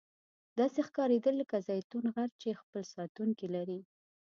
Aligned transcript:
داسې 0.59 0.79
ښکاریدل 0.87 1.35
لکه 1.41 1.57
زیتون 1.67 2.05
غر 2.15 2.29
چې 2.41 2.59
خپل 2.61 2.83
ساتونکي 2.95 3.47
لري. 3.55 3.79